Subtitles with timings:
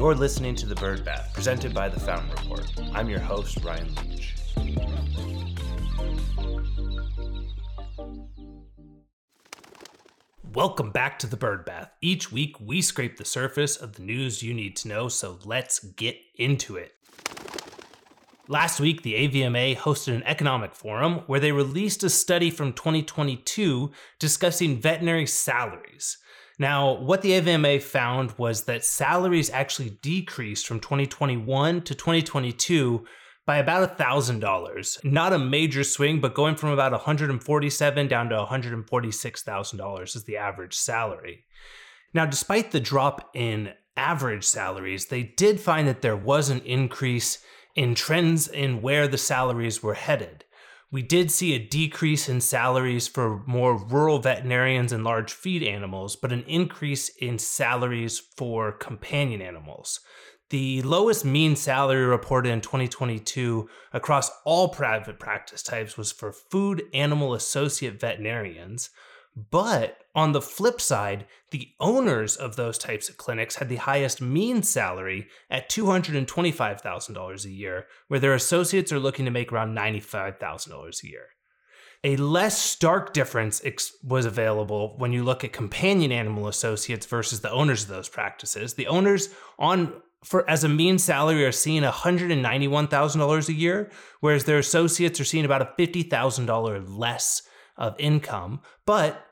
[0.00, 2.72] You're listening to The Bird Bath, presented by The Fountain Report.
[2.94, 4.34] I'm your host, Ryan Leach.
[10.54, 11.90] Welcome back to The Bird Bath.
[12.00, 15.80] Each week, we scrape the surface of the news you need to know, so let's
[15.80, 16.94] get into it.
[18.48, 23.92] Last week, the AVMA hosted an economic forum where they released a study from 2022
[24.18, 26.16] discussing veterinary salaries.
[26.60, 33.06] Now, what the AVMA found was that salaries actually decreased from 2021 to 2022
[33.46, 35.02] by about $1,000.
[35.02, 40.74] Not a major swing, but going from about 147 down to $146,000 is the average
[40.74, 41.46] salary.
[42.12, 47.38] Now, despite the drop in average salaries, they did find that there was an increase
[47.74, 50.44] in trends in where the salaries were headed.
[50.92, 56.16] We did see a decrease in salaries for more rural veterinarians and large feed animals,
[56.16, 60.00] but an increase in salaries for companion animals.
[60.50, 66.82] The lowest mean salary reported in 2022 across all private practice types was for food
[66.92, 68.90] animal associate veterinarians,
[69.36, 74.20] but on the flip side, the owners of those types of clinics had the highest
[74.20, 81.02] mean salary at $225,000 a year, where their associates are looking to make around $95,000
[81.02, 81.26] a year.
[82.02, 83.62] A less stark difference
[84.02, 88.74] was available when you look at companion animal associates versus the owners of those practices.
[88.74, 89.28] The owners
[89.58, 95.24] on for as a mean salary are seeing $191,000 a year, whereas their associates are
[95.24, 97.42] seeing about a $50,000 less
[97.80, 99.26] of income, but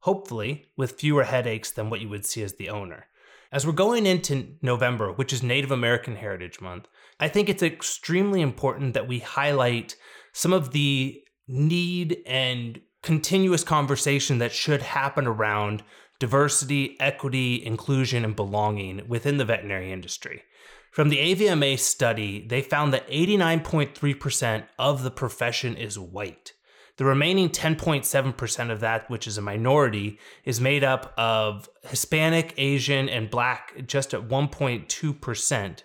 [0.00, 3.06] hopefully with fewer headaches than what you would see as the owner.
[3.52, 6.86] As we're going into November, which is Native American Heritage Month,
[7.18, 9.96] I think it's extremely important that we highlight
[10.32, 15.82] some of the need and continuous conversation that should happen around
[16.18, 20.42] diversity, equity, inclusion, and belonging within the veterinary industry.
[20.90, 26.52] From the AVMA study, they found that 89.3% of the profession is white.
[26.98, 33.08] The remaining 10.7% of that, which is a minority, is made up of Hispanic, Asian,
[33.08, 34.88] and Black just at 1.2%.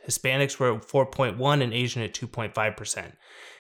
[0.08, 3.12] Hispanics were at 4.1 and Asian at 2.5%.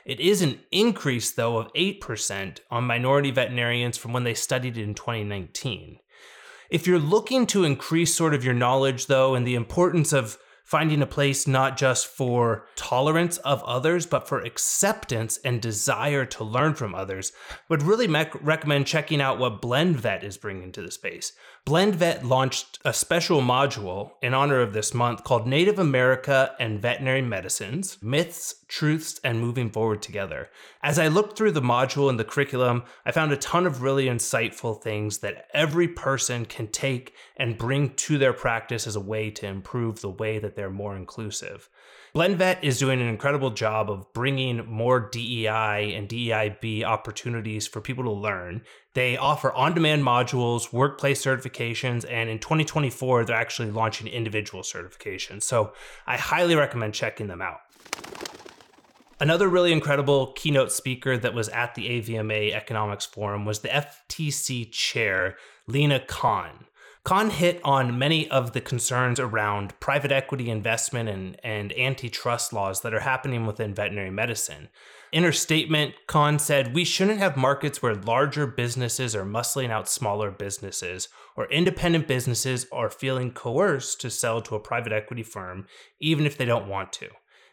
[0.03, 4.95] It is an increase, though, of 8% on minority veterinarians from when they studied in
[4.95, 5.99] 2019.
[6.71, 11.01] If you're looking to increase sort of your knowledge, though, and the importance of finding
[11.01, 16.73] a place not just for tolerance of others, but for acceptance and desire to learn
[16.73, 17.31] from others,
[17.69, 21.33] would really me- recommend checking out what BlendVet is bringing to the space.
[21.65, 27.21] BlendVet launched a special module in honor of this month called Native America and Veterinary
[27.21, 30.49] Medicines Myths, Truths, and Moving Forward Together.
[30.81, 34.07] As I looked through the module and the curriculum, I found a ton of really
[34.07, 39.29] insightful things that every person can take and bring to their practice as a way
[39.31, 41.69] to improve the way that they're more inclusive.
[42.15, 48.03] BlendVet is doing an incredible job of bringing more DEI and DEIB opportunities for people
[48.03, 48.61] to learn.
[48.93, 55.41] They offer on demand modules, workplace certifications, and in 2024, they're actually launching individual certifications.
[55.41, 55.73] So
[56.05, 57.61] I highly recommend checking them out.
[59.19, 64.71] Another really incredible keynote speaker that was at the AVMA Economics Forum was the FTC
[64.71, 66.65] chair, Lina Khan.
[67.03, 72.79] Khan hit on many of the concerns around private equity investment and, and antitrust laws
[72.79, 74.69] that are happening within veterinary medicine.
[75.11, 79.89] In her statement, Khan said, We shouldn't have markets where larger businesses are muscling out
[79.89, 85.67] smaller businesses, or independent businesses are feeling coerced to sell to a private equity firm,
[85.99, 87.09] even if they don't want to.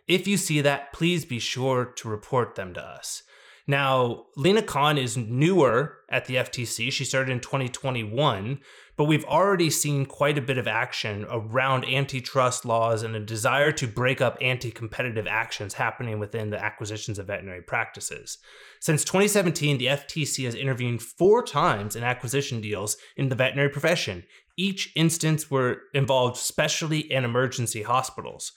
[0.07, 3.25] If you see that, please be sure to report them to us.
[3.71, 6.91] Now, Lina Khan is newer at the FTC.
[6.91, 8.59] She started in 2021,
[8.97, 13.71] but we've already seen quite a bit of action around antitrust laws and a desire
[13.71, 18.39] to break up anti competitive actions happening within the acquisitions of veterinary practices.
[18.81, 24.25] Since 2017, the FTC has intervened four times in acquisition deals in the veterinary profession.
[24.57, 28.51] Each instance were involved specialty and emergency hospitals.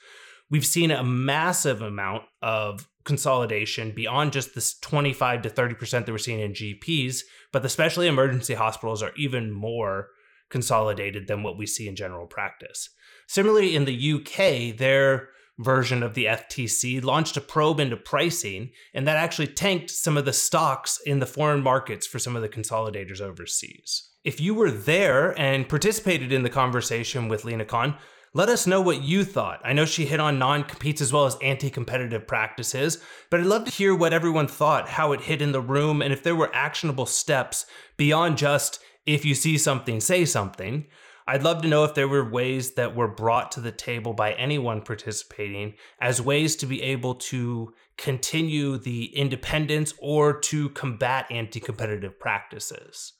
[0.53, 6.19] We've seen a massive amount of consolidation beyond just this 25 to 30% that we're
[6.19, 7.21] seeing in GPs,
[7.51, 10.09] but the specialty emergency hospitals are even more
[10.51, 12.89] consolidated than what we see in general practice.
[13.27, 19.07] Similarly, in the UK, their version of the FTC launched a probe into pricing, and
[19.07, 22.49] that actually tanked some of the stocks in the foreign markets for some of the
[22.49, 24.07] consolidators overseas.
[24.23, 27.97] If you were there and participated in the conversation with Lina Khan,
[28.35, 29.61] let us know what you thought.
[29.63, 32.97] I know she hit on non competes as well as anti competitive practices,
[33.29, 36.11] but I'd love to hear what everyone thought, how it hit in the room, and
[36.11, 37.65] if there were actionable steps
[37.95, 40.85] beyond just if you see something, say something.
[41.27, 44.33] I'd love to know if there were ways that were brought to the table by
[44.33, 51.59] anyone participating as ways to be able to continue the independence or to combat anti
[51.59, 53.13] competitive practices.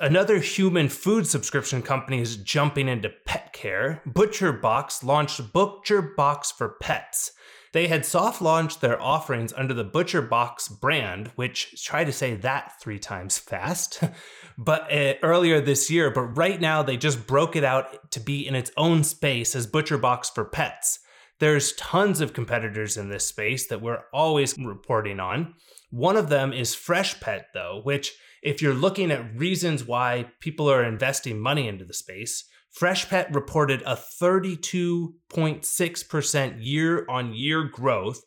[0.00, 4.00] Another human food subscription company is jumping into pet care.
[4.06, 7.32] ButcherBox launched ButcherBox for Pets.
[7.72, 12.80] They had soft launched their offerings under the ButcherBox brand, which try to say that
[12.80, 14.00] three times fast,
[14.58, 16.10] but uh, earlier this year.
[16.10, 19.66] But right now, they just broke it out to be in its own space as
[19.66, 21.00] ButcherBox for Pets.
[21.40, 25.54] There's tons of competitors in this space that we're always reporting on.
[25.90, 28.12] One of them is Freshpet, though, which,
[28.42, 32.44] if you're looking at reasons why people are investing money into the space,
[32.76, 38.22] Freshpet reported a 32.6% year on year growth,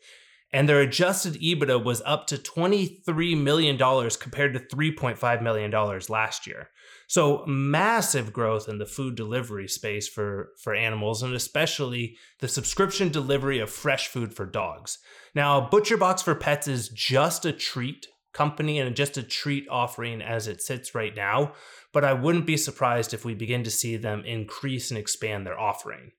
[0.53, 5.71] and their adjusted EBITDA was up to $23 million compared to $3.5 million
[6.09, 6.69] last year.
[7.07, 13.09] So massive growth in the food delivery space for, for animals, and especially the subscription
[13.09, 14.97] delivery of fresh food for dogs.
[15.33, 20.47] Now, ButcherBox for Pets is just a treat company and just a treat offering as
[20.47, 21.53] it sits right now
[21.93, 25.59] but I wouldn't be surprised if we begin to see them increase and expand their
[25.59, 26.11] offering.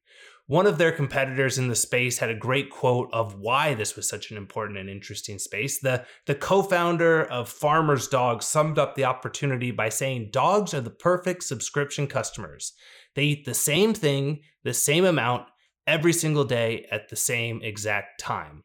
[0.47, 4.09] One of their competitors in the space had a great quote of why this was
[4.09, 5.79] such an important and interesting space.
[5.79, 10.81] The, the co founder of Farmer's Dog summed up the opportunity by saying dogs are
[10.81, 12.73] the perfect subscription customers.
[13.15, 15.47] They eat the same thing, the same amount,
[15.87, 18.65] every single day at the same exact time.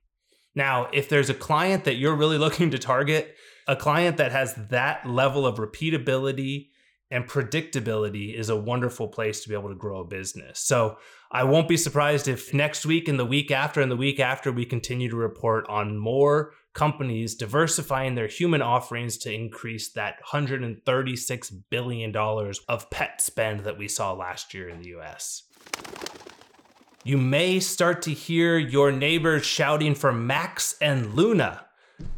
[0.56, 3.36] Now, if there's a client that you're really looking to target,
[3.68, 6.70] a client that has that level of repeatability
[7.10, 10.60] and predictability is a wonderful place to be able to grow a business.
[10.60, 10.98] So
[11.32, 14.52] I won't be surprised if next week and the week after and the week after
[14.52, 21.64] we continue to report on more companies diversifying their human offerings to increase that $136
[21.70, 25.44] billion of pet spend that we saw last year in the US.
[27.04, 31.67] You may start to hear your neighbors shouting for Max and Luna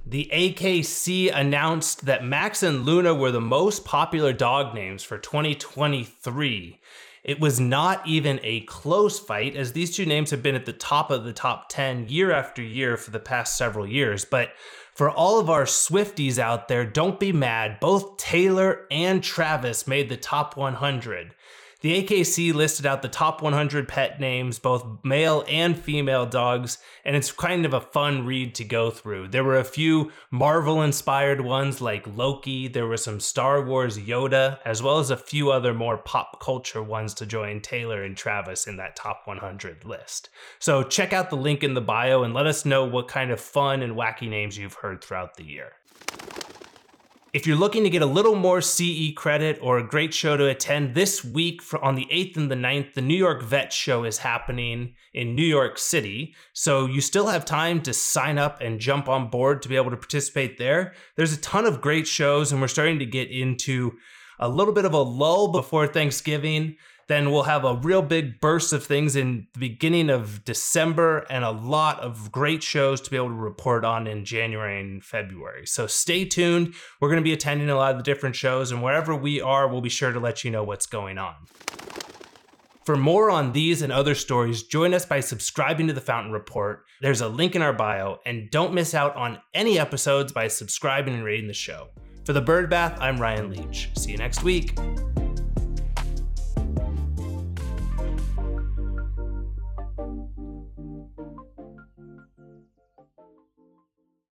[0.05, 6.79] the AKC announced that Max and Luna were the most popular dog names for 2023.
[7.23, 10.73] It was not even a close fight, as these two names have been at the
[10.73, 14.25] top of the top 10 year after year for the past several years.
[14.25, 14.53] But
[14.95, 17.79] for all of our Swifties out there, don't be mad.
[17.79, 21.35] Both Taylor and Travis made the top 100.
[21.81, 27.15] The AKC listed out the top 100 pet names, both male and female dogs, and
[27.15, 29.29] it's kind of a fun read to go through.
[29.29, 34.59] There were a few Marvel inspired ones like Loki, there were some Star Wars Yoda,
[34.65, 38.67] as well as a few other more pop culture ones to join Taylor and Travis
[38.67, 40.29] in that top 100 list.
[40.59, 43.39] So check out the link in the bio and let us know what kind of
[43.39, 45.71] fun and wacky names you've heard throughout the year.
[47.31, 50.47] If you're looking to get a little more CE credit or a great show to
[50.47, 54.17] attend this week on the 8th and the 9th, the New York Vet Show is
[54.17, 56.33] happening in New York City.
[56.53, 59.91] So you still have time to sign up and jump on board to be able
[59.91, 60.95] to participate there.
[61.17, 63.91] There's a ton of great shows, and we're starting to get into
[64.39, 66.77] a little bit of a lull before Thanksgiving.
[67.09, 71.43] Then we'll have a real big burst of things in the beginning of December and
[71.43, 75.65] a lot of great shows to be able to report on in January and February.
[75.65, 76.75] So stay tuned.
[77.01, 79.67] We're going to be attending a lot of the different shows, and wherever we are,
[79.67, 81.33] we'll be sure to let you know what's going on.
[82.85, 86.83] For more on these and other stories, join us by subscribing to the Fountain Report.
[87.01, 91.15] There's a link in our bio, and don't miss out on any episodes by subscribing
[91.15, 91.87] and rating the show.
[92.23, 93.89] For the Bird Bath, I'm Ryan Leach.
[93.95, 94.77] See you next week.